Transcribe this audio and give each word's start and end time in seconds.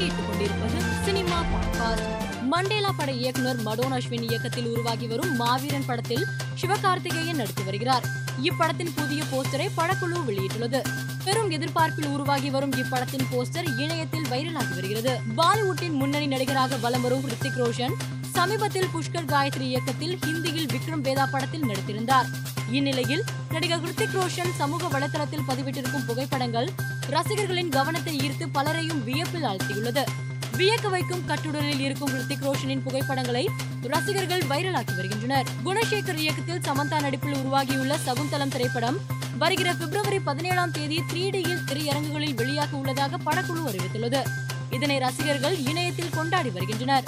கேட்டுக்கொண்டிருப்பது 0.00 1.02
cinema 1.04 1.42
podcast. 1.42 2.08
Mandela 2.42 2.92
பட 2.96 3.12
இயக்குனர் 3.12 3.62
மடோன் 3.62 3.92
அஸ்வின் 3.92 4.22
இயக்கத்தில் 4.22 4.66
உருவாகி 4.66 5.06
வரும் 5.06 5.36
மாவீரன் 5.36 5.84
படத்தில் 5.86 6.26
சிவகார்த்திகேயன் 6.60 7.36
நடித்து 7.36 7.64
வருகிறார். 7.64 8.04
இப்படத்தின் 8.42 8.92
புதிய 8.94 9.22
போஸ்டரை 9.22 9.68
படக்குழு 9.76 10.20
வெளியிட்டுள்ளது. 10.28 10.84
பெரும் 11.24 11.50
எதிர்பார்ப்பில் 11.50 12.06
உருவாகி 12.06 12.50
வரும் 12.50 12.70
இப்படத்தின் 12.70 13.26
போஸ்டர் 13.32 13.78
இணையத்தில் 13.78 14.26
வைரலாகி 14.30 14.74
வருகிறது. 14.74 15.20
பாலிவுட்டின் 15.36 15.92
முன்னணி 15.92 16.26
நடிகராக 16.26 16.76
வலம் 16.76 17.02
வரும் 17.02 17.28
ரித்திக் 17.28 17.56
ரோஷன் 17.56 17.92
சமீபத்தில் 18.32 18.88
புஷ்கர் 18.94 19.28
காயத்ரி 19.32 19.60
இயக்கத்தில் 19.60 20.18
ஹிந்தியில் 20.26 20.68
விக்ரம் 20.72 21.00
வேதா 21.00 21.26
படத்தில் 21.26 21.62
நடித்திருந்தார். 21.62 22.28
இந்நிலையில் 22.70 23.24
நடிகர் 23.50 23.82
ஹிருத்திக் 23.84 24.14
ரோஷன் 24.14 24.52
சமூக 24.56 24.98
வலைதளத்தில் 24.98 25.46
பதிவிட்டிருக்கும் 25.48 26.04
புகைப்படங்கள் 26.06 26.68
ரசிகர்களின் 27.10 27.68
கவனத்தை 27.68 28.18
ஈர்த்து 28.18 28.46
பலரையும் 28.52 29.04
வியப்பில் 29.04 29.42
ஆழ்த்தியுள்ளது. 29.42 30.04
வியக்க 30.56 30.88
வைக்கும் 30.88 31.22
கட்டுடலில் 31.28 31.78
இருக்கும் 31.78 32.10
ஹிருத்திக் 32.10 32.44
ரோஷனின் 32.44 32.82
புகைப்படங்களை 32.82 33.48
ரசிகர்கள் 33.82 34.40
வைரலாக்கி 34.40 34.94
வருகின்றனர். 34.96 35.46
குணசேகர் 35.64 36.16
இயக்கத்தில் 36.16 36.60
சமந்தா 36.60 37.00
நடிப்பில் 37.00 37.34
உருவாகியுள்ள 37.34 37.96
சகுந்தலம் 38.06 38.48
திரைப்படம் 38.48 38.98
வருகிற 39.38 39.74
பிப்ரவரி 39.74 40.18
பதினேழாம் 40.20 40.70
தேதி 40.70 41.02
த்ரீ 41.12 41.30
டியில் 41.30 41.64
திரையரங்குகளில் 41.64 42.34
வெளியாக 42.34 42.70
உள்ளதாக 42.70 43.18
படக்குழு 43.24 43.62
அறிவித்துள்ளது. 43.70 44.22
இதனை 44.70 44.98
ரசிகர்கள் 44.98 45.58
இணையத்தில் 45.58 46.14
கொண்டாடி 46.14 46.50
வருகின்றனர். 46.50 47.04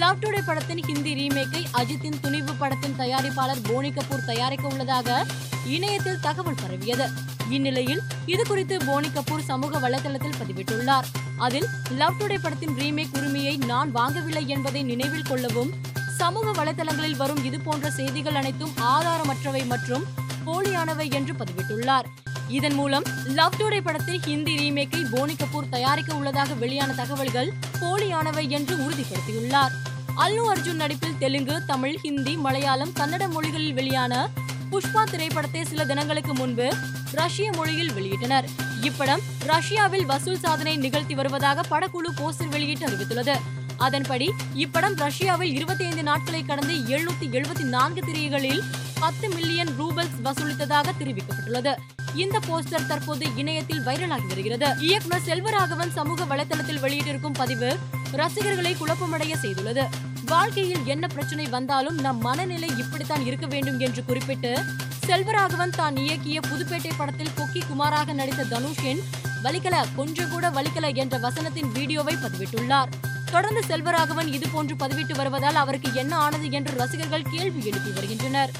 லவ் 0.00 0.18
டுடே 0.22 0.40
படத்தின் 0.46 0.80
ஹிந்தி 0.86 1.12
ரீமேக்கை 1.18 1.60
அஜித்தின் 1.80 2.18
துணிவு 2.20 2.52
படத்தின் 2.52 2.96
தயாரிப்பாளர் 2.98 3.60
போனி 3.68 3.90
கபூர் 3.90 4.24
தயாரிக்க 4.24 4.68
உள்ளதாக 4.68 5.26
இணையத்தில் 5.74 6.20
தகவல் 6.20 6.58
பரவியது. 6.62 7.06
இந்நிலையில் 7.48 8.02
இது 8.26 8.42
குறித்து 8.46 8.76
போனி 8.86 9.08
கபூர் 9.08 9.44
சமூக 9.50 9.78
வலைதளத்தில் 9.84 10.38
பதிவிட்டுள்ளார். 10.40 11.08
அதில் 11.36 11.68
லவ் 12.00 12.18
டுடே 12.20 12.38
படத்தின் 12.42 12.76
ரீமேக் 12.78 13.16
உரிமையை 13.18 13.56
நான் 13.56 13.94
வாங்கவில்லை 13.94 14.46
என்பதை 14.46 14.82
நினைவில் 14.82 15.28
கொள்ளவும் 15.28 15.72
சமூக 16.18 16.64
வலைதளங்களில் 16.64 17.16
வரும் 17.16 17.44
இதுபோன்ற 17.44 17.90
செய்திகள் 17.90 18.34
அனைத்தும் 18.34 18.76
ஆதாரமற்றவை 18.94 19.66
மற்றும் 19.66 20.06
போலியானவை 20.46 21.12
என்று 21.12 21.34
பதிவிட்டுள்ளார். 21.34 22.08
இதன் 22.48 22.74
மூலம் 22.74 23.02
லவ் 23.24 23.54
டுடே 23.58 23.80
படத்தில் 23.80 24.20
ஹிந்தி 24.22 24.56
ரீமேக்கை 24.56 25.06
போனி 25.10 25.34
கபூர் 25.34 25.68
தயாரிக்க 25.68 26.14
உள்ளதாக 26.14 26.54
வெளியான 26.54 26.92
தகவல்கள் 26.92 27.52
போலியானவை 27.80 28.48
என்று 28.48 28.76
உறுதிப்படுத்தியுள்ளார். 28.76 29.70
அல்லு 30.16 30.42
அர்ஜுன் 30.54 30.74
நடிப்பில் 30.74 31.18
தெலுங்கு 31.18 31.64
தமிழ் 31.64 31.98
ஹிந்தி 31.98 32.36
மலையாளம் 32.36 32.92
கன்னட 33.00 33.30
மொழிகளில் 33.30 33.72
வெளியான 33.72 34.28
புஷ்பா 34.70 35.04
திரைப்படத்தை 35.04 35.64
சில 35.64 35.84
தினங்களுக்கு 35.84 36.34
முன்பு 36.34 36.74
ரஷ்ய 37.12 37.52
மொழியில் 37.52 37.92
வெளியிட்டனர். 37.92 38.44
இப்படம் 38.82 39.20
ரஷ்யாவில் 39.46 40.06
வசூல் 40.06 40.38
சாதனை 40.38 40.76
நிகழ்த்தி 40.76 41.14
வருவதாக 41.14 41.78
படக்குழு 41.78 42.10
போஸ்டர் 42.16 42.48
வெளியிட்டு 42.48 42.86
அறிவித்துள்ளது. 42.86 43.36
அதன்படி 43.76 44.32
இப்படம் 44.54 44.96
ரஷ்யாவில் 44.96 45.54
இருபத்தி 45.54 45.84
ஐந்து 45.84 46.02
நாட்களை 46.02 46.44
கடந்து 46.44 46.74
எழுநூத்தி 46.74 47.28
எழுபத்தி 47.30 47.62
நான்கு 47.62 48.00
திரைகளில் 48.00 48.62
பத்து 48.98 49.28
மில்லியன் 49.28 49.68
ரூபல்ஸ் 49.68 50.18
வசூலித்ததாக 50.24 50.92
தெரிவிக்கப்பட்டுள்ளது. 51.00 51.74
இந்த 52.16 52.40
போஸ்டர் 52.48 52.86
தற்போது 52.86 53.36
இணையத்தில் 53.36 53.80
வைரலாகி 53.80 54.26
வருகிறது. 54.26 54.68
இயக்குனர் 54.78 55.26
செல்வராகவன் 55.26 55.92
சமூக 55.92 56.24
வலைதளத்தில் 56.24 56.80
வெளியிட்டிருக்கும் 56.80 57.34
பதிவு 57.34 57.78
ரசிகர்களை 58.12 58.76
குழப்பமடைய 58.80 59.34
செய்துள்ளது. 59.42 59.84
வாழ்க்கையில் 60.26 60.84
என்ன 60.84 61.06
பிரச்சனை 61.06 61.46
வந்தாலும் 61.46 61.94
நம் 61.94 62.18
மனநிலை 62.18 62.68
இப்படித்தான் 62.78 63.24
இருக்க 63.24 63.46
வேண்டும் 63.46 63.78
என்று 63.78 64.04
குறிப்பிட்டு 64.04 64.64
செல்வராகவன் 65.06 65.70
தான் 65.70 65.94
இயக்கிய 65.94 66.40
புதுப்பேட்டை 66.40 66.90
படத்தில் 66.96 67.34
கொக்கி 67.36 67.62
குமாராக 67.62 68.12
நடித்த 68.12 68.44
தனுஷின் 68.44 69.02
வலிக்கல 69.42 69.84
கொஞ்சம் 69.96 70.30
கூட 70.30 70.50
வலிக்கல 70.50 70.94
என்ற 70.94 71.18
வசனத்தின் 71.18 71.72
வீடியோவை 71.72 72.14
பதிவிட்டுள்ளார். 72.14 72.88
தொடர்ந்து 73.30 73.62
செல்வராகவன் 73.68 74.32
இது 74.32 74.48
போன்று 74.48 74.74
பதிவிட்டு 74.74 75.16
வருவதால் 75.16 75.54
அவருக்கு 75.54 75.94
என்ன 75.94 76.16
ஆனது 76.16 76.50
என்று 76.50 76.76
ரசிகர்கள் 76.76 77.30
கேள்வி 77.30 77.66
எழுப்பி 77.66 77.90
வருகின்றனர். 77.90 78.50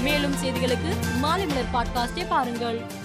மேலும் 0.00 0.34
செய்திகளுக்கு 0.34 1.18
மாலை 1.18 1.46
மலர் 1.46 1.72
பாட்காஸ்டை 1.72 2.26
பாருங்கள். 2.28 3.04